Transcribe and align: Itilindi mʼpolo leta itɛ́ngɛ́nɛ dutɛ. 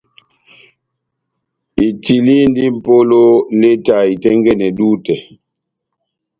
Itilindi 1.87 2.63
mʼpolo 2.75 3.21
leta 3.61 3.95
itɛ́ngɛ́nɛ 4.13 4.67
dutɛ. 4.77 5.15